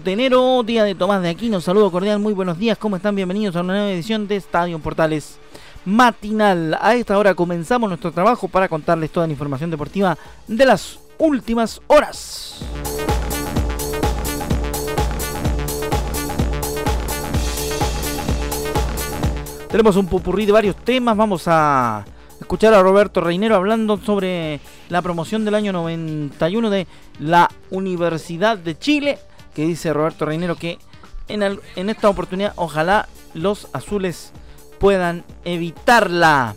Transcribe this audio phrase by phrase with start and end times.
[0.00, 1.60] De enero, día de Tomás de Aquino.
[1.60, 3.14] Saludo cordial, muy buenos días, ¿cómo están?
[3.14, 5.38] Bienvenidos a una nueva edición de Estadio Portales
[5.84, 6.76] Matinal.
[6.80, 11.80] A esta hora comenzamos nuestro trabajo para contarles toda la información deportiva de las últimas
[11.86, 12.64] horas.
[19.70, 22.04] Tenemos un pupurrí de varios temas, vamos a
[22.44, 26.86] escuchar a Roberto Reinero hablando sobre la promoción del año 91 de
[27.18, 29.18] la Universidad de Chile
[29.54, 30.78] que dice Roberto Reinero que
[31.28, 34.30] en, en esta oportunidad ojalá los azules
[34.78, 36.54] puedan evitarla.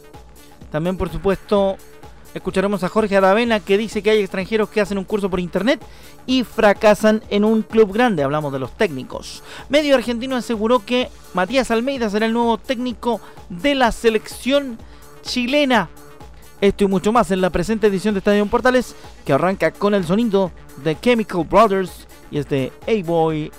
[0.73, 1.77] También por supuesto
[2.33, 5.81] escucharemos a Jorge Aravena que dice que hay extranjeros que hacen un curso por internet
[6.25, 8.23] y fracasan en un club grande.
[8.23, 9.41] Hablamos de los técnicos.
[9.69, 14.77] Medio argentino aseguró que Matías Almeida será el nuevo técnico de la selección
[15.27, 15.89] chilena.
[16.59, 20.05] Esto y mucho más en la presente edición de Estadio Portales que arranca con el
[20.05, 20.51] sonido
[20.83, 23.51] de Chemical Brothers y es de A Boy,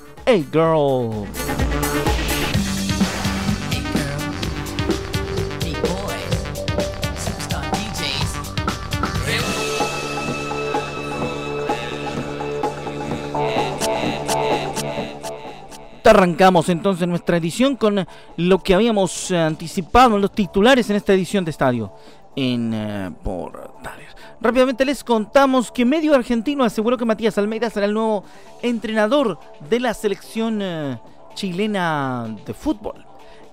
[16.09, 18.07] Arrancamos entonces nuestra edición con
[18.39, 21.93] lo que habíamos anticipado en los titulares en esta edición de estadio
[22.35, 24.17] en eh, Portales.
[24.41, 28.25] Rápidamente les contamos que medio argentino aseguró que Matías Almeida será el nuevo
[28.63, 29.39] entrenador
[29.69, 30.99] de la selección eh,
[31.35, 33.05] chilena de fútbol.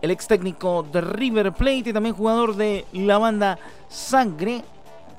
[0.02, 4.64] El ex técnico de River Plate y también jugador de la banda Sangre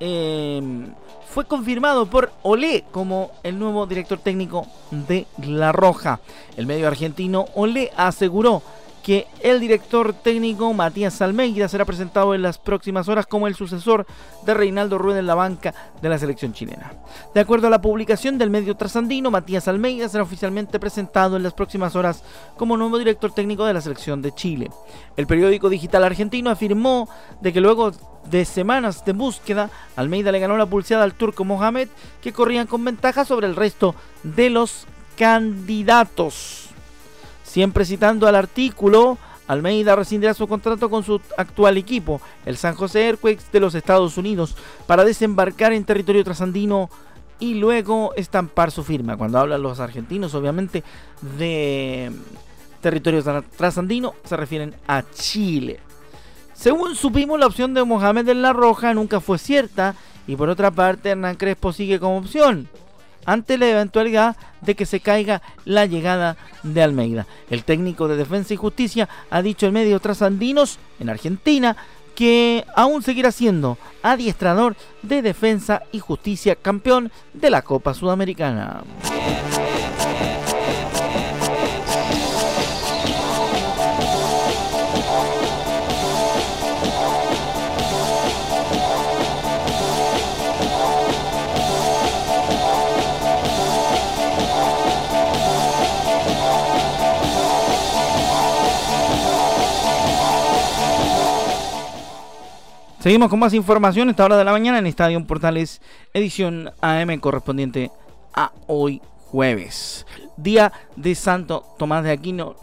[0.01, 0.93] em,
[1.29, 6.21] fue confirmado por Olé como el nuevo director técnico de La Roja.
[6.57, 8.63] El medio argentino Olé aseguró
[9.07, 14.05] que el director técnico Matías Almeida será presentado en las próximas horas como el sucesor
[14.45, 15.73] de Reinaldo Rueda en la banca
[16.03, 16.93] de la selección chilena.
[17.33, 21.55] De acuerdo a la publicación del medio trasandino, Matías Almeida será oficialmente presentado en las
[21.55, 22.25] próximas horas
[22.57, 24.73] como nuevo director técnico de la selección de Chile.
[25.17, 27.09] El periódico digital argentino afirmó
[27.41, 27.93] de que luego
[28.29, 31.87] de semanas de búsqueda, Almeida le ganó la pulseada al turco Mohamed,
[32.21, 33.95] que corrían con ventaja sobre el resto
[34.25, 34.85] de los
[35.17, 36.66] candidatos.
[37.57, 39.17] Siempre citando al artículo,
[39.49, 44.19] Almeida rescindirá su contrato con su actual equipo, el San José Earthquakes de los Estados
[44.19, 44.55] Unidos,
[44.87, 46.91] para desembarcar en territorio trasandino
[47.39, 49.17] y luego estampar su firma.
[49.17, 50.85] Cuando hablan los argentinos, obviamente,
[51.39, 52.13] de
[52.83, 53.25] territorio
[53.57, 55.81] trasandino, se refieren a Chile.
[56.53, 59.95] Según supimos, la opción de Mohamed en La Roja nunca fue cierta
[60.27, 62.69] y por otra parte Hernán Crespo sigue como opción
[63.27, 67.27] ante la eventualidad de que se caiga la llegada de Almeida.
[67.51, 71.77] El técnico de Defensa y Justicia ha dicho en medios trasandinos en Argentina
[72.15, 78.83] que aún seguirá siendo adiestrador de Defensa y Justicia campeón de la Copa Sudamericana.
[103.07, 105.81] Seguimos con más información a esta hora de la mañana en Estadio Portales,
[106.13, 107.93] edición AM correspondiente
[108.35, 109.01] a hoy
[109.31, 110.05] jueves.
[110.37, 112.57] Día de Santo Tomás de Aquino.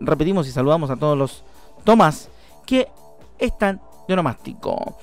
[0.00, 1.44] repetimos y saludamos a todos los
[1.84, 2.30] Tomás
[2.64, 2.88] que
[3.38, 3.78] están
[4.08, 4.96] de onomástico.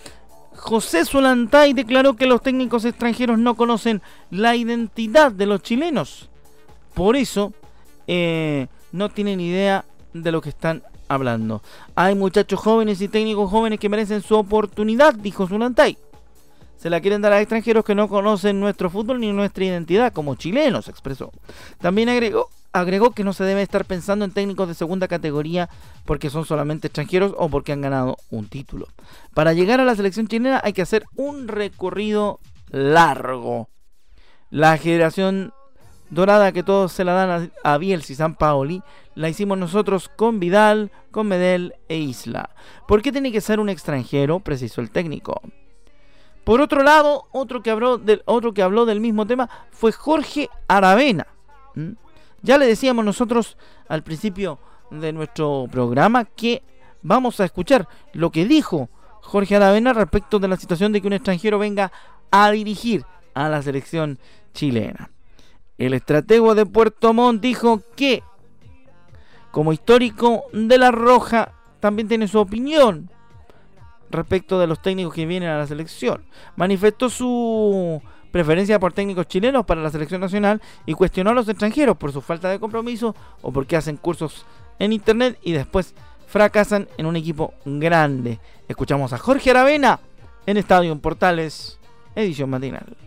[0.55, 4.01] José Solantay declaró que los técnicos extranjeros no conocen
[4.31, 6.27] la identidad de los chilenos.
[6.95, 7.53] Por eso
[8.07, 11.61] eh, no tienen idea de lo que están hablando.
[11.95, 15.97] Hay muchachos jóvenes y técnicos jóvenes que merecen su oportunidad, dijo Zulantay.
[16.77, 20.35] Se la quieren dar a extranjeros que no conocen nuestro fútbol ni nuestra identidad como
[20.35, 21.31] chilenos, expresó.
[21.79, 25.69] También agregó, agregó que no se debe estar pensando en técnicos de segunda categoría
[26.05, 28.87] porque son solamente extranjeros o porque han ganado un título.
[29.33, 33.69] Para llegar a la selección chilena hay que hacer un recorrido largo.
[34.49, 35.53] La generación
[36.15, 38.81] dorada que todos se la dan a, Bielsa y San Paoli,
[39.13, 42.49] la hicimos nosotros con Vidal, con Medel e Isla.
[42.87, 44.39] ¿Por qué tiene que ser un extranjero?
[44.39, 45.41] Precisó el técnico.
[46.43, 50.49] Por otro lado, otro que habló del, otro que habló del mismo tema fue Jorge
[50.67, 51.27] Aravena.
[52.41, 53.57] Ya le decíamos nosotros
[53.87, 54.59] al principio
[54.91, 56.63] de nuestro programa que
[57.01, 58.89] vamos a escuchar lo que dijo
[59.21, 61.91] Jorge Aravena respecto de la situación de que un extranjero venga
[62.31, 63.03] a dirigir
[63.33, 64.19] a la selección
[64.53, 65.09] chilena.
[65.77, 68.23] El estratego de Puerto Montt dijo que,
[69.51, 73.09] como histórico de la Roja, también tiene su opinión
[74.09, 76.25] respecto de los técnicos que vienen a la selección.
[76.55, 78.01] Manifestó su
[78.31, 82.21] preferencia por técnicos chilenos para la selección nacional y cuestionó a los extranjeros por su
[82.21, 84.45] falta de compromiso o porque hacen cursos
[84.79, 85.93] en internet y después
[86.27, 88.39] fracasan en un equipo grande.
[88.67, 89.99] Escuchamos a Jorge Aravena
[90.45, 91.79] en Estadio en Portales,
[92.15, 93.04] edición matinal.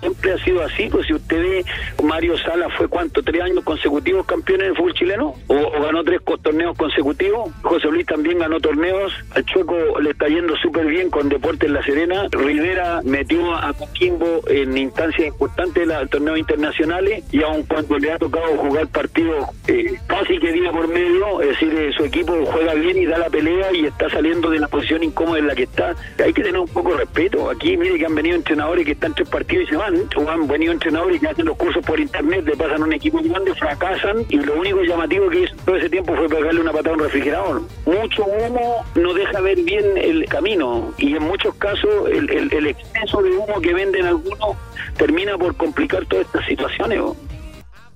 [0.00, 1.64] Siempre ha sido así, pues si usted ve,
[2.02, 6.76] Mario Sala fue cuánto, tres años consecutivos campeón en fútbol chileno, o, ganó tres torneos
[6.76, 11.70] consecutivos, José Luis también ganó torneos, al Chueco le está yendo súper bien con Deportes
[11.70, 17.62] La Serena, Rivera metió a Coquimbo en instancias importantes de los torneos internacionales, y aun
[17.64, 21.92] cuando le ha tocado jugar partidos eh, casi que día por medio, es decir, eh,
[21.92, 25.38] su equipo juega bien y da la pelea y está saliendo de la posición incómoda
[25.38, 25.94] en la que está,
[26.24, 29.14] hay que tener un poco de respeto, aquí mire que han venido entrenadores que están
[29.14, 29.89] tres partidos y se van
[30.28, 34.24] han venido entrenadores que hacen los cursos por internet, le pasan un equipo grande, fracasan
[34.28, 37.04] y lo único llamativo que hizo todo ese tiempo fue pegarle una patada a un
[37.04, 37.62] refrigerador.
[37.86, 43.30] Mucho humo no deja ver bien el camino y en muchos casos el, exceso de
[43.30, 44.56] humo que venden algunos
[44.96, 47.00] termina por complicar todas estas situaciones.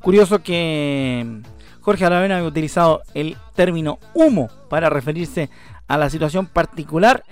[0.01, 1.27] Curioso que
[1.81, 5.51] Jorge Aravena había utilizado el término humo para referirse
[5.87, 7.25] a la situación particular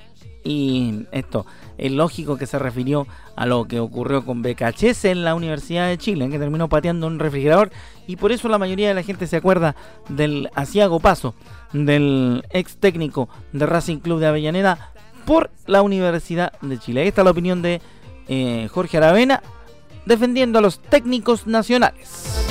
[0.45, 1.47] y esto
[1.79, 5.99] es lógico que se refirió a lo que ocurrió con BKHS en la Universidad de
[5.99, 7.71] Chile, que terminó pateando un refrigerador
[8.07, 9.75] y por eso la mayoría de la gente se acuerda
[10.09, 11.35] del asiago paso
[11.73, 14.93] del ex técnico de Racing Club de Avellaneda
[15.25, 17.03] por la Universidad de Chile.
[17.03, 17.81] Ahí está la opinión de
[18.29, 19.43] eh, Jorge Aravena
[20.07, 22.47] defendiendo a los técnicos nacionales.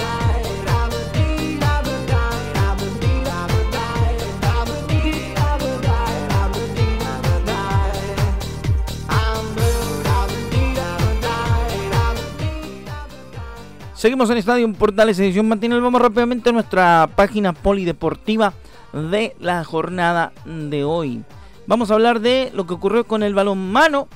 [14.01, 15.79] Seguimos en Estadio Portales Edición Matinal.
[15.79, 18.55] Vamos rápidamente a nuestra página polideportiva
[18.93, 21.23] de la jornada de hoy.
[21.67, 24.07] Vamos a hablar de lo que ocurrió con el balonmano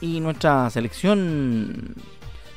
[0.00, 1.94] y nuestra selección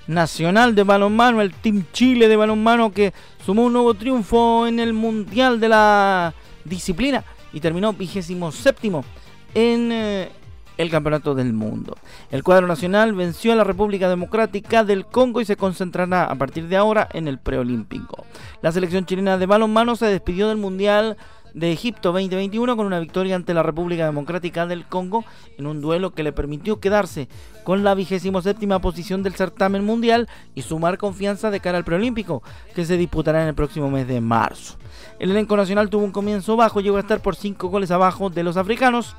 [0.07, 3.13] nacional de balonmano, el Team Chile de balonmano que
[3.45, 6.33] sumó un nuevo triunfo en el Mundial de la
[6.65, 7.23] disciplina
[7.53, 9.05] y terminó vigésimo séptimo
[9.53, 10.31] en eh,
[10.77, 11.97] el Campeonato del Mundo.
[12.31, 16.67] El cuadro nacional venció a la República Democrática del Congo y se concentrará a partir
[16.67, 18.25] de ahora en el preolímpico.
[18.61, 21.17] La selección chilena de balonmano se despidió del Mundial
[21.53, 25.23] de Egipto 2021 con una victoria ante la República Democrática del Congo
[25.57, 27.27] en un duelo que le permitió quedarse
[27.63, 32.41] con la vigésimo séptima posición del certamen mundial y sumar confianza de cara al preolímpico
[32.75, 34.77] que se disputará en el próximo mes de marzo.
[35.19, 38.43] El elenco nacional tuvo un comienzo bajo, llegó a estar por 5 goles abajo de
[38.43, 39.15] los africanos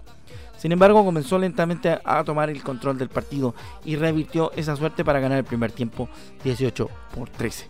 [0.65, 3.55] sin embargo, comenzó lentamente a tomar el control del partido
[3.85, 6.09] y revirtió esa suerte para ganar el primer tiempo
[6.43, 7.69] 18 por 13.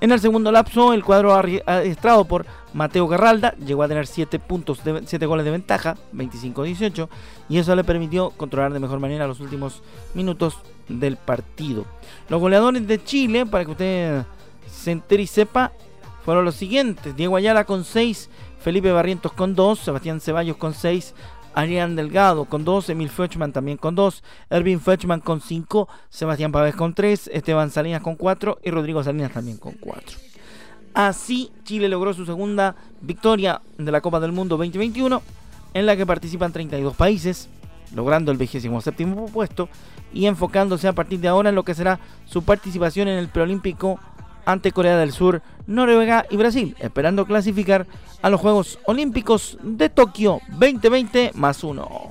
[0.00, 4.84] En el segundo lapso, el cuadro adiestrado por Mateo Garralda llegó a tener 7 puntos,
[4.84, 7.08] de, 7 goles de ventaja, 25-18,
[7.48, 9.82] y eso le permitió controlar de mejor manera los últimos
[10.14, 10.56] minutos
[10.88, 11.84] del partido.
[12.28, 14.24] Los goleadores de Chile, para que usted
[14.70, 15.72] se entere y sepa,
[16.24, 21.14] fueron los siguientes: Diego Ayala con 6, Felipe Barrientos con 2, Sebastián Ceballos con 6,
[21.56, 26.76] Arián Delgado con 2, Emil Fetchman también con 2, Ervin Fetchman con 5, Sebastián Pávez
[26.76, 30.18] con 3, Esteban Salinas con 4 y Rodrigo Salinas también con 4.
[30.92, 35.22] Así, Chile logró su segunda victoria de la Copa del Mundo 2021,
[35.72, 37.48] en la que participan 32 países,
[37.94, 38.68] logrando el 27
[39.32, 39.70] puesto
[40.12, 43.98] y enfocándose a partir de ahora en lo que será su participación en el preolímpico
[44.46, 47.86] ante Corea del Sur, Noruega y Brasil, esperando clasificar
[48.22, 52.10] a los Juegos Olímpicos de Tokio 2020 más uno.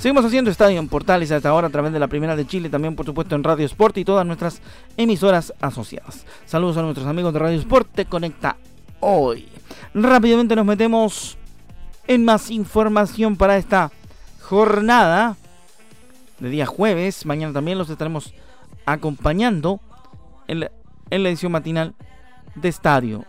[0.00, 2.96] Seguimos haciendo Estadio en Portales hasta ahora a través de la Primera de Chile, también
[2.96, 4.62] por supuesto en Radio Sport y todas nuestras
[4.96, 6.24] emisoras asociadas.
[6.46, 8.56] Saludos a nuestros amigos de Radio Sport, te conecta
[9.00, 9.46] hoy.
[9.92, 11.36] Rápidamente nos metemos
[12.06, 13.92] en más información para esta
[14.40, 15.36] jornada
[16.38, 17.26] de día jueves.
[17.26, 18.32] Mañana también los estaremos
[18.86, 19.80] acompañando
[20.48, 20.70] en la,
[21.10, 21.94] edición matinal
[22.54, 23.26] de Estadio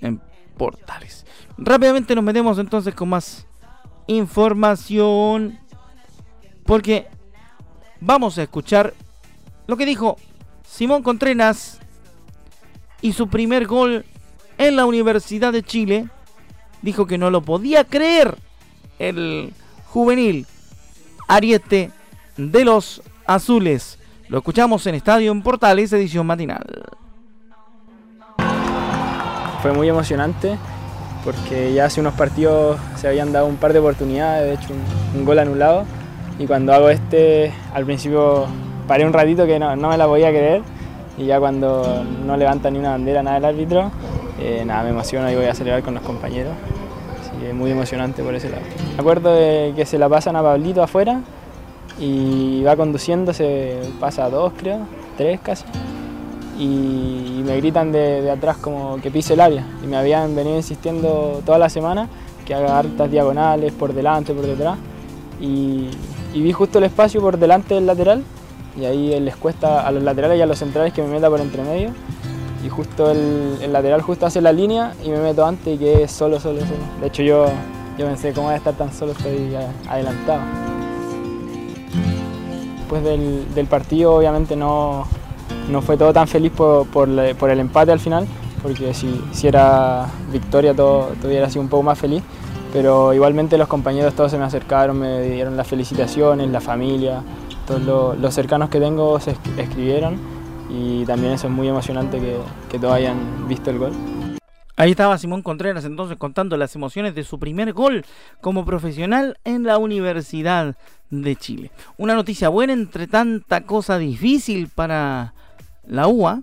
[0.00, 0.20] en
[0.56, 1.26] Portales.
[1.58, 3.44] Rápidamente nos metemos entonces con más
[4.06, 5.58] información
[6.64, 7.06] porque
[8.00, 8.94] vamos a escuchar
[9.66, 10.16] lo que dijo
[10.66, 11.78] Simón Contreras
[13.00, 14.04] y su primer gol
[14.58, 16.08] en la Universidad de Chile.
[16.82, 18.36] Dijo que no lo podía creer
[18.98, 19.52] el
[19.86, 20.46] juvenil
[21.28, 21.90] Ariete
[22.36, 23.98] de los Azules.
[24.28, 26.64] Lo escuchamos en Estadio en Portales, edición matinal.
[29.62, 30.58] Fue muy emocionante
[31.24, 34.74] porque ya hace unos partidos se habían dado un par de oportunidades, de hecho
[35.14, 35.84] un, gol anulado.
[36.38, 38.46] Y cuando hago este, al principio
[38.86, 40.62] paré un ratito que no, me la podía creer.
[41.18, 43.90] Y ya cuando no levanta ni una bandera, nada del árbitro,
[44.40, 46.52] eh, nada, me emociona y voy a celebrar con los compañeros.
[47.20, 48.62] Así que muy emocionante por ese lado.
[48.94, 51.20] Me acuerdo de que se la pasan a Pablito afuera
[51.98, 54.80] y va conduciendo, se pasa dos creo,
[55.16, 55.64] tres casi,
[56.58, 59.64] y, me gritan de, atrás como que pise el área.
[59.82, 62.08] Y me habían venido insistiendo toda la semana
[62.46, 64.78] que haga hartas diagonales por delante, por detrás.
[65.40, 65.88] Y,
[66.40, 68.24] vi justo el espacio por delante del lateral
[68.80, 71.40] y ahí les cuesta a los laterales y a los centrales que me meta por
[71.40, 71.90] entre medio.
[72.64, 76.12] Y justo el, lateral justo hace la línea y me meto antes y que es
[76.12, 77.00] solo, solo, solo.
[77.00, 77.46] De hecho yo,
[77.98, 79.12] yo pensé, ¿cómo voy a estar tan solo?
[79.12, 79.54] Estoy
[79.88, 80.40] adelantado
[82.92, 85.06] después del, partido obviamente no,
[85.86, 88.26] fue todo tan feliz por, el empate al final,
[88.62, 92.22] porque si, si era victoria todo, hubiera sido un poco más feliz,
[92.72, 97.22] pero igualmente los compañeros todos se me acercaron, me dieron las felicitaciones, la familia,
[97.66, 100.18] todos los, cercanos que tengo se escribieron
[100.70, 102.36] y también eso es muy emocionante que,
[102.70, 103.92] que todos hayan visto el gol.
[104.76, 108.04] Ahí estaba Simón Contreras entonces contando las emociones de su primer gol
[108.40, 110.76] como profesional en la Universidad
[111.10, 111.70] de Chile.
[111.98, 115.34] Una noticia buena entre tanta cosa difícil para
[115.86, 116.40] la UA,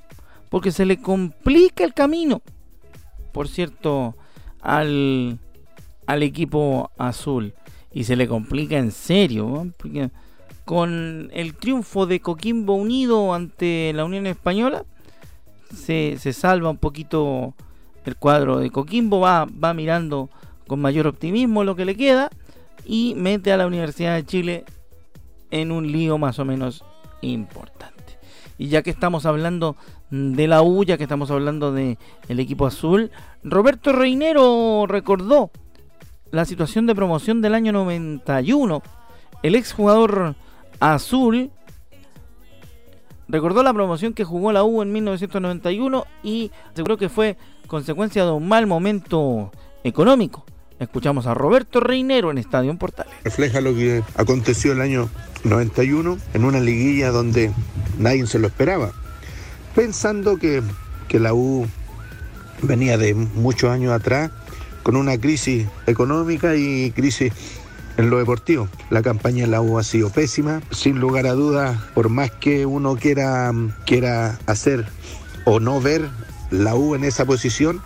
[0.49, 2.41] porque se le complica el camino,
[3.31, 4.15] por cierto,
[4.61, 5.39] al,
[6.09, 7.53] al equipo azul.
[7.93, 9.71] Y se le complica en serio,
[10.65, 14.85] con el triunfo de Coquimbo Unido ante la Unión Española,
[15.71, 17.53] se, se salva un poquito
[18.05, 20.31] el cuadro de Coquimbo va, va mirando
[20.67, 22.31] con mayor optimismo lo que le queda
[22.85, 24.65] y mete a la Universidad de Chile
[25.51, 26.83] en un lío más o menos
[27.21, 28.17] importante.
[28.57, 29.75] Y ya que estamos hablando
[30.09, 31.99] de la U, ya que estamos hablando del
[32.29, 33.11] el equipo azul,
[33.43, 35.51] Roberto Reinero recordó
[36.31, 38.81] la situación de promoción del año 91.
[39.43, 40.35] El exjugador
[40.79, 41.51] azul
[43.27, 48.31] recordó la promoción que jugó la U en 1991 y aseguró que fue consecuencia de
[48.31, 49.51] un mal momento
[49.83, 50.45] económico.
[50.79, 53.13] Escuchamos a Roberto Reinero en Estadio Portales.
[53.23, 55.09] Refleja lo que aconteció el año
[55.43, 57.51] 91 en una liguilla donde
[57.97, 58.91] nadie se lo esperaba,
[59.75, 60.63] pensando que,
[61.07, 61.67] que la U
[62.61, 64.31] venía de muchos años atrás
[64.83, 67.33] con una crisis económica y crisis
[67.97, 68.69] en lo deportivo.
[68.89, 72.65] La campaña en la U ha sido pésima, sin lugar a dudas, por más que
[72.65, 73.51] uno quiera,
[73.85, 74.87] quiera hacer
[75.45, 76.09] o no ver
[76.51, 77.81] la U en esa posición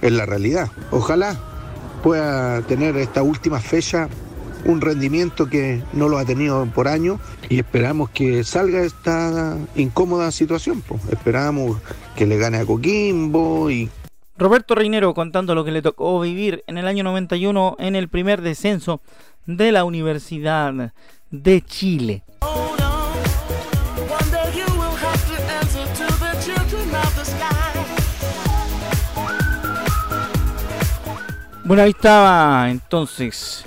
[0.00, 0.70] es la realidad.
[0.90, 1.36] Ojalá
[2.02, 4.08] pueda tener esta última fecha
[4.64, 10.30] un rendimiento que no lo ha tenido por años y esperamos que salga esta incómoda
[10.30, 10.82] situación.
[11.10, 11.78] Esperamos
[12.16, 13.88] que le gane a Coquimbo y
[14.38, 18.40] Roberto Reinero contando lo que le tocó vivir en el año 91 en el primer
[18.40, 19.00] descenso
[19.46, 20.92] de la Universidad
[21.30, 22.22] de Chile.
[31.64, 33.64] Bueno, ahí estaba entonces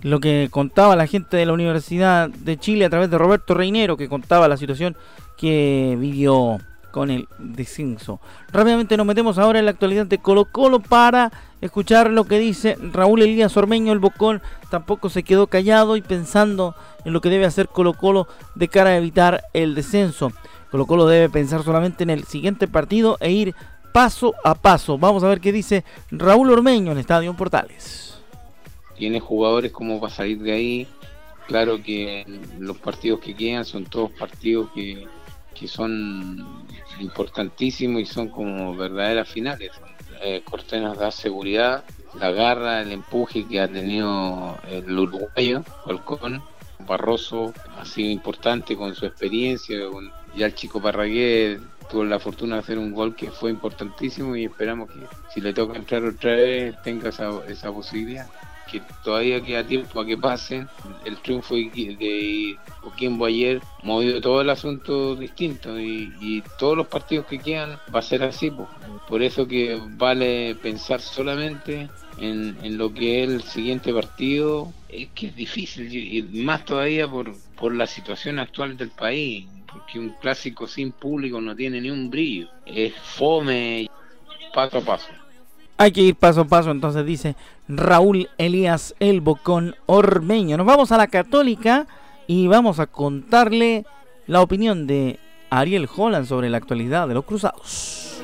[0.00, 3.98] lo que contaba la gente de la Universidad de Chile a través de Roberto Reinero,
[3.98, 4.96] que contaba la situación
[5.36, 6.58] que vivió
[6.94, 8.20] con el descenso.
[8.52, 12.78] Rápidamente nos metemos ahora en la actualidad de Colo Colo para escuchar lo que dice
[12.92, 17.46] Raúl Elías Ormeño, el Bocón tampoco se quedó callado y pensando en lo que debe
[17.46, 20.30] hacer Colo Colo de cara a evitar el descenso.
[20.70, 23.56] Colo Colo debe pensar solamente en el siguiente partido e ir
[23.92, 24.96] paso a paso.
[24.96, 25.82] Vamos a ver qué dice
[26.12, 28.20] Raúl Ormeño en Estadio Portales.
[28.96, 30.88] Tiene jugadores como para salir de ahí.
[31.48, 32.24] Claro que
[32.60, 35.08] los partidos que quedan son todos partidos que,
[35.68, 36.64] son
[37.00, 39.72] importantísimos y son como verdaderas finales.
[40.22, 41.84] Eh, Cortés nos da seguridad,
[42.18, 46.42] la garra, el empuje que ha tenido el uruguayo, Falcón,
[46.86, 49.76] Barroso ha sido importante con su experiencia,
[50.36, 51.58] ya el chico Parragué
[51.90, 55.00] tuvo la fortuna de hacer un gol que fue importantísimo y esperamos que
[55.32, 58.26] si le toca entrar otra vez tenga esa, esa posibilidad
[58.70, 60.68] que todavía queda tiempo a que pasen.
[61.04, 67.38] El triunfo de Coquimbo ayer movió todo el asunto distinto y, todos los partidos que
[67.38, 68.52] quedan va a ser así.
[69.08, 74.72] Por eso que vale pensar solamente en, lo que es el siguiente partido.
[74.88, 79.46] Es que es difícil y más todavía por, por la situación actual del país.
[79.70, 82.48] Porque un clásico sin público no tiene ni un brillo.
[82.64, 83.88] Es fome
[84.54, 85.23] paso a paso.
[85.76, 87.34] Hay que ir paso a paso, entonces dice
[87.66, 90.56] Raúl Elías El Bocón Ormeño.
[90.56, 91.86] Nos vamos a la Católica
[92.28, 93.84] y vamos a contarle
[94.26, 95.18] la opinión de
[95.50, 98.22] Ariel Holland sobre la actualidad de los Cruzados.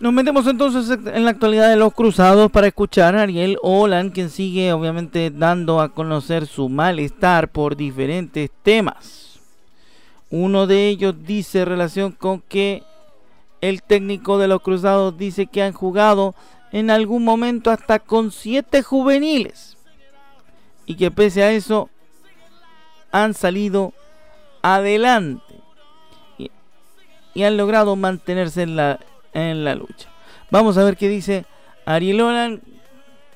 [0.00, 4.30] Nos metemos entonces en la actualidad de los cruzados para escuchar a Ariel Holland, quien
[4.30, 9.27] sigue obviamente dando a conocer su malestar por diferentes temas.
[10.30, 12.82] Uno de ellos dice relación con que
[13.60, 16.34] el técnico de los Cruzados dice que han jugado
[16.70, 19.76] en algún momento hasta con siete juveniles
[20.86, 21.88] y que pese a eso
[23.10, 23.94] han salido
[24.62, 25.42] adelante
[27.34, 28.98] y, han logrado mantenerse en la,
[29.32, 30.08] en la lucha.
[30.50, 31.46] Vamos a ver qué dice
[31.84, 32.60] Ariel Olan,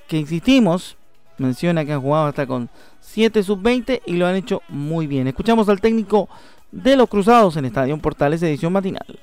[0.09, 0.97] que insistimos,
[1.39, 2.69] menciona que han jugado hasta con
[3.01, 5.29] 7 sub-20 y lo han hecho muy bien.
[5.29, 6.29] Escuchamos al técnico
[6.73, 9.21] de los Cruzados en Estadio Portales edición matinal.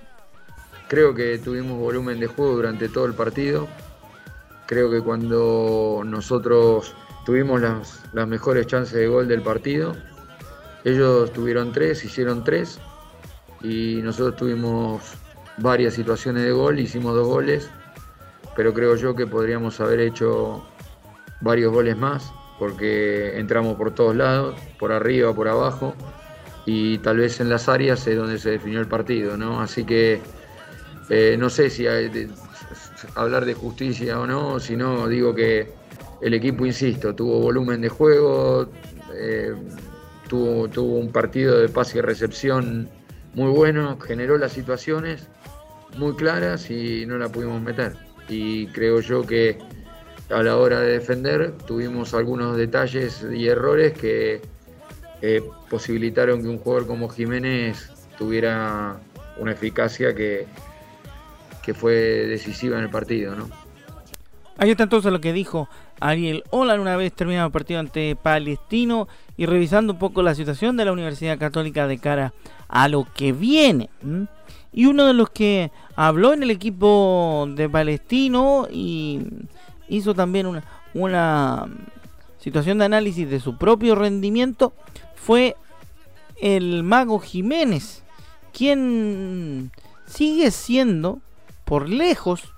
[0.88, 3.68] Creo que tuvimos volumen de juego durante todo el partido.
[4.68, 9.96] Creo que cuando nosotros tuvimos las, mejores chances de gol del partido,
[10.86, 12.80] ellos tuvieron tres, hicieron tres
[13.62, 15.02] y nosotros tuvimos
[15.58, 17.70] varias situaciones de gol, hicimos dos goles,
[18.56, 20.64] pero creo yo que podríamos haber hecho
[21.42, 25.96] varios goles más porque entramos por todos lados, por arriba, por abajo
[26.72, 29.60] y tal vez en las áreas es donde se definió el partido, ¿no?
[29.60, 30.22] Así que
[31.10, 31.88] eh, no sé si
[33.16, 35.72] hablar de justicia o no, sino digo que
[36.22, 38.70] el equipo, insisto, tuvo volumen de juego,
[39.16, 39.56] eh,
[40.28, 42.88] tuvo, tuvo un partido de pase y recepción
[43.34, 45.28] muy bueno, generó las situaciones
[45.98, 47.96] muy claras y no la pudimos meter.
[48.28, 49.58] Y creo yo que
[50.30, 54.40] a la hora de defender tuvimos algunos detalles y errores que
[55.22, 59.00] eh, posibilitaron que un jugador como Jiménez tuviera
[59.38, 60.48] una eficacia que,
[61.64, 63.50] que fue decisiva en el partido, ¿no?
[64.58, 65.70] Ahí está entonces lo que dijo
[66.02, 70.76] Ariel Olan una vez terminado el partido ante Palestino y revisando un poco la situación
[70.76, 72.34] de la Universidad Católica de cara
[72.68, 73.90] a lo que viene.
[74.74, 79.22] Y uno de los que habló en el equipo de Palestino y
[79.88, 81.66] hizo también una, una
[82.40, 84.74] situación de análisis de su propio rendimiento
[85.24, 85.56] fue
[86.42, 88.04] el mago Jiménez,
[88.54, 89.72] quien
[90.06, 91.20] sigue siendo,
[91.66, 92.54] por lejos,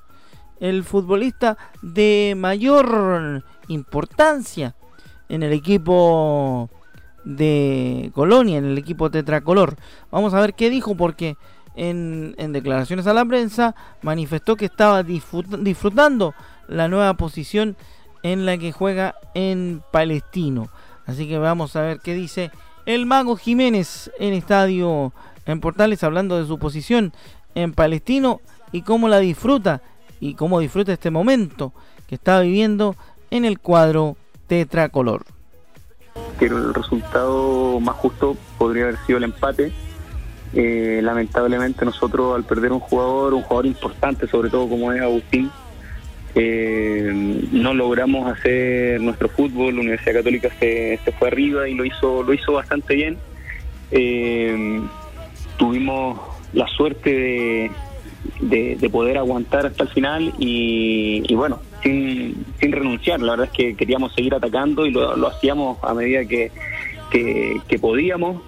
[0.59, 4.75] el futbolista de mayor importancia
[5.27, 6.69] en el equipo
[7.23, 9.75] de Colonia, en el equipo tetracolor.
[10.11, 11.35] Vamos a ver qué dijo porque
[11.75, 16.33] en, declaraciones a la prensa manifestó que estaba disfrutando
[16.67, 17.75] la nueva posición
[18.23, 20.69] en la que juega en Palestino.
[21.05, 22.51] Así que vamos a ver qué dice
[22.85, 25.13] el Mago Jiménez en Estadio
[25.45, 27.13] en Portales hablando de su posición
[27.55, 29.81] en Palestino y cómo la disfruta
[30.19, 31.73] y cómo disfruta este momento
[32.07, 32.95] que está viviendo
[33.31, 35.25] en el cuadro tetracolor.
[36.39, 39.71] El resultado más justo podría haber sido el empate.
[40.53, 45.49] Eh, lamentablemente nosotros al perder un jugador, un jugador importante, sobre todo como es Agustín,
[46.35, 47.11] eh,
[47.51, 52.33] no logramos hacer nuestro fútbol, la Universidad Católica se, fue arriba y lo hizo, lo
[52.33, 53.17] hizo bastante bien.
[53.91, 54.81] Eh,
[55.57, 56.19] tuvimos
[56.53, 57.69] la suerte
[58.39, 63.19] de, poder aguantar hasta el final y, bueno, sin, renunciar.
[63.21, 66.51] La verdad es que queríamos seguir atacando y lo, hacíamos a medida que,
[67.11, 68.41] que, podíamos.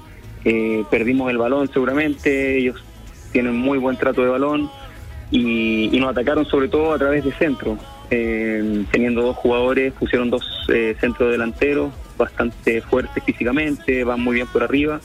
[0.45, 2.83] Eh, perdimos el balón seguramente, ellos
[3.31, 4.69] tienen muy buen trato de balón
[5.33, 7.77] y, nos atacaron sobre todo a través de centro.
[8.11, 14.47] Eh, teniendo dos jugadores, pusieron dos eh, centros delanteros bastante fuertes físicamente, van muy bien
[14.47, 15.01] por arriba.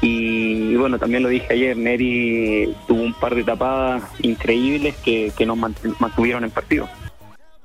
[0.00, 5.44] Y, bueno, también lo dije ayer, Neri tuvo un par de tapadas increíbles que, que
[5.44, 6.88] nos mantuvieron en partido.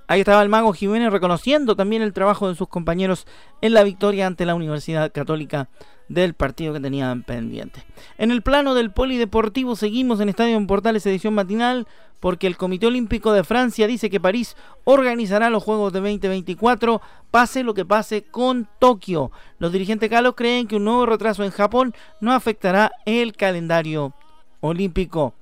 [0.08, 3.26] Ahí estaba el mago Jiménez reconociendo también el trabajo de sus compañeros
[3.62, 5.70] en la victoria ante la Universidad Católica
[6.08, 7.84] del partido que tenían pendiente.
[8.18, 11.88] En el plano del polideportivo seguimos en Estadio en Portales edición matinal
[12.20, 17.64] porque el Comité Olímpico de Francia dice que París organizará los Juegos de 2024, pase
[17.64, 19.32] lo que pase con Tokio.
[19.60, 24.14] Los dirigentes galos creen que un nuevo retraso en Japón no afectará el calendario
[24.60, 25.34] olímpico.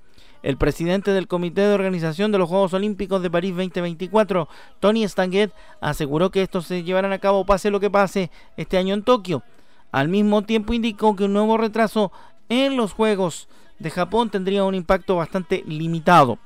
[0.41, 4.49] El presidente del Comité de Organización de los Juegos Olímpicos de París 2024,
[4.82, 8.93] Tony Stanguet, aseguró que estos se llevarán a cabo pase lo que pase este año
[8.93, 9.41] en Tokio.
[9.94, 12.12] Al mismo tiempo indicó que un nuevo retraso
[12.50, 16.40] en los Juegos de Japón tendría un impacto bastante limitado.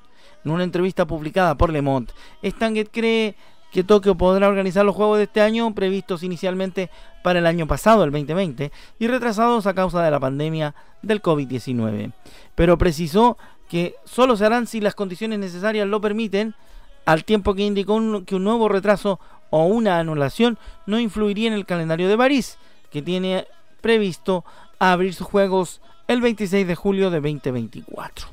[0.43, 3.37] En una entrevista publicada por Le Monde, Stanget cree
[3.71, 6.89] que Tokio podrá organizar los Juegos de este año previstos inicialmente
[7.23, 12.11] para el año pasado, el 2020, y retrasados a causa de la pandemia del COVID-19.
[12.53, 13.37] Pero precisó
[13.69, 16.53] que solo se harán si las condiciones necesarias lo permiten,
[17.05, 21.65] al tiempo que indicó que un nuevo retraso o una anulación no influiría en el
[21.65, 22.57] calendario de París,
[22.91, 23.47] que tiene
[23.81, 24.43] previsto
[24.79, 28.27] abrir sus Juegos el 26 de julio de 2024.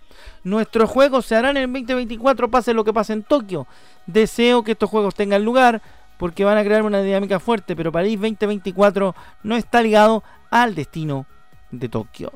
[0.45, 3.67] Nuestros juegos se harán en 2024, pase lo que pase en Tokio.
[4.07, 5.83] Deseo que estos juegos tengan lugar
[6.19, 11.27] porque van a crear una dinámica fuerte, pero París 2024 no está ligado al destino
[11.71, 12.31] de Tokio.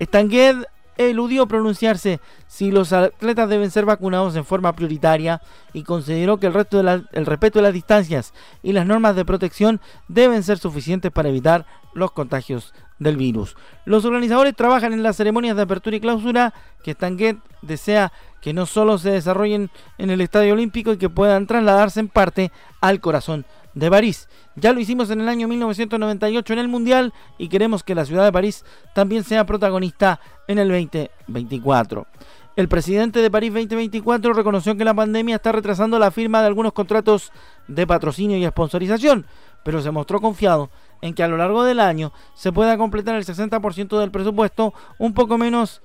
[0.00, 0.64] Stangued
[0.96, 5.40] eludió pronunciarse si los atletas deben ser vacunados en forma prioritaria
[5.72, 10.42] y consideró que el, resto respeto de las distancias y las normas de protección deben
[10.42, 13.56] ser suficientes para evitar los contagios del virus.
[13.84, 18.66] Los organizadores trabajan en las ceremonias de apertura y clausura que Stanguet desea que no
[18.66, 23.44] solo se desarrollen en el Estadio Olímpico y que puedan trasladarse en parte al corazón
[23.74, 24.28] de París.
[24.56, 28.24] Ya lo hicimos en el año 1998 en el Mundial y queremos que la ciudad
[28.24, 32.06] de París también sea protagonista en el 2024.
[32.54, 36.74] El presidente de París 2024 reconoció que la pandemia está retrasando la firma de algunos
[36.74, 37.32] contratos
[37.66, 39.24] de patrocinio y sponsorización,
[39.64, 43.24] pero se mostró confiado en que a lo largo del año se pueda completar el
[43.24, 45.80] 60% del presupuesto, un poco menos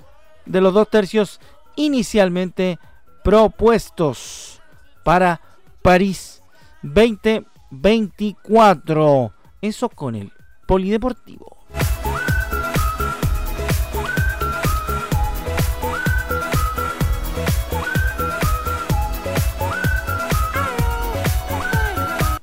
[0.45, 1.39] de los dos tercios
[1.77, 2.79] inicialmente
[3.23, 4.61] propuestos
[5.05, 5.39] para
[5.81, 6.43] París
[6.81, 7.56] 2024.
[9.61, 10.31] Eso con el
[10.67, 11.57] Polideportivo.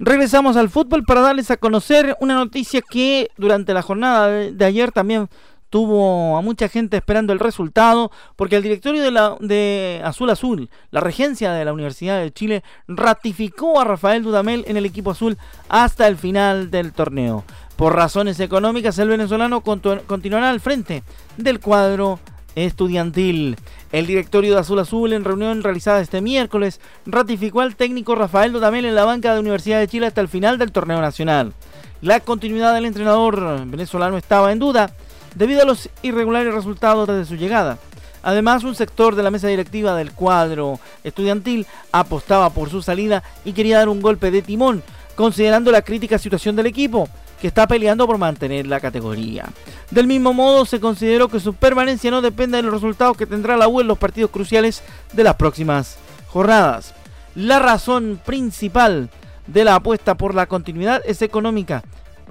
[0.04, 4.92] Regresamos al fútbol para darles a conocer una noticia que durante la jornada de, ayer
[4.92, 5.30] también
[5.74, 10.70] tuvo a mucha gente esperando el resultado, porque el directorio de, la, de Azul Azul,
[10.92, 15.36] la regencia de la Universidad de Chile, ratificó a Rafael Dudamel en el equipo azul
[15.68, 17.42] hasta el final del torneo.
[17.74, 21.02] Por razones económicas, el venezolano continuará al frente
[21.38, 22.20] del cuadro
[22.54, 23.56] estudiantil.
[23.90, 28.84] El directorio de Azul Azul, en reunión realizada este miércoles, ratificó al técnico Rafael Dudamel
[28.84, 31.52] en la banca de Universidad de Chile hasta el final del torneo nacional.
[32.00, 34.94] La continuidad del entrenador venezolano estaba en duda
[35.34, 37.78] debido a los irregulares resultados desde su llegada.
[38.22, 43.52] Además, un sector de la mesa directiva del cuadro estudiantil apostaba por su salida y
[43.52, 44.82] quería dar un golpe de timón,
[45.14, 47.08] considerando la crítica situación del equipo
[47.40, 49.44] que está peleando por mantener la categoría.
[49.90, 53.58] Del mismo modo, se consideró que su permanencia no depende de los resultados que tendrá
[53.58, 56.94] la U en los partidos cruciales de las próximas jornadas.
[57.34, 59.10] La razón principal
[59.46, 61.82] de la apuesta por la continuidad es económica,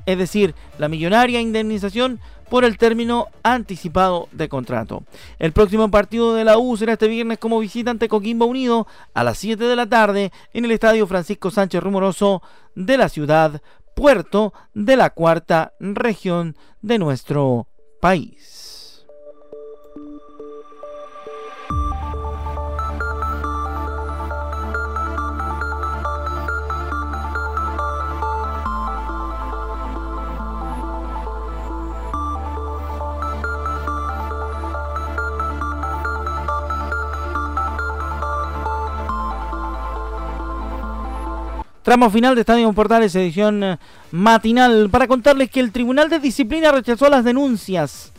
[0.06, 5.04] es decir, la millonaria indemnización por el término anticipado de contrato.
[5.40, 9.40] El próximo partido de la U será este viernes como visitante Coquimbo Unido a las
[9.40, 12.44] 7 de la tarde en el Estadio Francisco Sánchez Rumoroso
[12.76, 13.62] de la ciudad
[13.96, 17.68] puerto de la cuarta región de nuestro
[18.00, 18.63] país.
[41.84, 43.78] Tramo final de Estadio Portales, edición eh,
[44.10, 48.14] matinal, para contarles que el Tribunal de Disciplina rechazó las denuncias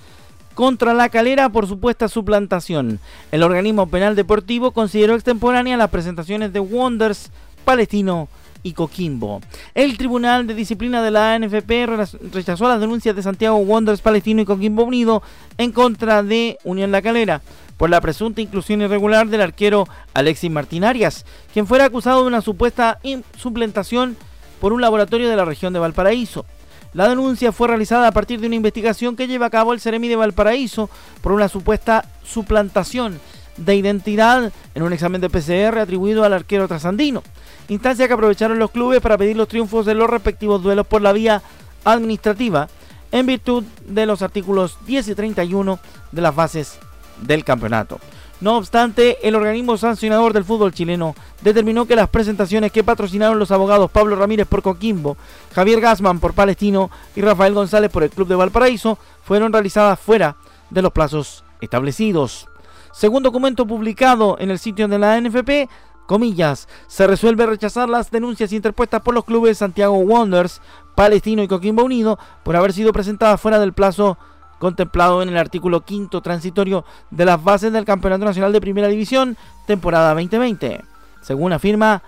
[0.55, 3.01] contra la calera por supuesta suplantación.
[3.33, 7.31] El organismo penal deportivo consideró extemporánea las presentaciones de Wonders,
[7.65, 8.29] Palestino
[8.73, 9.41] Coquimbo.
[9.75, 11.87] El Tribunal de Disciplina de la ANFP
[12.33, 15.23] rechazó las denuncias de Santiago Wonders, Palestino y Coquimbo Unido
[15.59, 17.43] en contra de Unión La Calera
[17.77, 22.41] por la presunta inclusión irregular del arquero Alexis Martín Arias, quien fuera acusado de una
[22.41, 22.99] supuesta
[23.37, 24.17] suplantación
[24.61, 26.47] por un laboratorio de la región de Valparaíso.
[26.93, 30.07] La denuncia fue realizada a partir de una investigación que lleva a cabo el Ceremi
[30.09, 30.89] de Valparaíso
[31.23, 33.21] por una supuesta suplantación
[33.57, 37.23] de identidad en un examen de PCR atribuido al arquero trasandino,
[37.69, 41.13] instancia que aprovecharon los clubes para pedir los triunfos de los respectivos duelos por la
[41.13, 41.43] vía
[41.85, 42.69] administrativa
[43.13, 45.79] en virtud de los artículos 10 y 31
[46.11, 46.79] de las bases
[47.23, 48.01] del campeonato.
[48.41, 53.53] No obstante, el organismo sancionador del fútbol chileno determinó que las presentaciones que patrocinaron los
[53.53, 55.17] abogados Pablo Ramírez por Coquimbo,
[55.55, 60.37] Javier Gasman por Palestino y Rafael González por el Club de Valparaíso fueron realizadas fuera
[60.71, 62.49] de los plazos establecidos.
[62.95, 65.69] Según documento publicado en el sitio de la NFP,
[66.07, 70.61] comillas, se resuelve rechazar las denuncias interpuestas por los clubes Santiago Wonders,
[70.95, 74.17] Palestino y Coquimbo Unido por haber sido presentadas fuera del plazo
[74.61, 79.37] contemplado en el artículo quinto transitorio de las bases del Campeonato Nacional de Primera División,
[79.67, 80.85] temporada 2020,
[81.21, 82.01] según afirma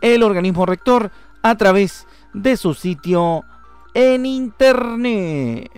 [0.00, 1.10] el organismo rector
[1.42, 3.42] a través de su sitio
[3.94, 5.72] en Internet.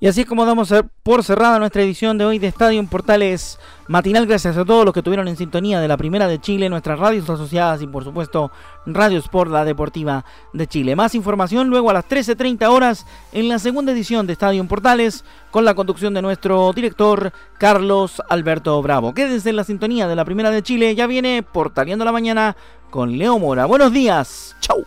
[0.00, 3.58] Y así es como damos por cerrada nuestra edición de hoy de Estadio en Portales
[3.88, 4.26] Matinal.
[4.26, 7.28] Gracias a todos los que estuvieron en sintonía de la Primera de Chile, nuestras radios
[7.28, 8.52] asociadas y por supuesto
[8.86, 10.94] Radio Sport, la Deportiva de Chile.
[10.94, 15.24] Más información luego a las 13.30 horas en la segunda edición de Estadio en Portales
[15.50, 19.14] con la conducción de nuestro director Carlos Alberto Bravo.
[19.14, 20.94] Quédense en la sintonía de la Primera de Chile.
[20.94, 22.56] Ya viene Portaleando la Mañana
[22.90, 23.66] con Leo Mora.
[23.66, 24.54] Buenos días.
[24.60, 24.86] Chau.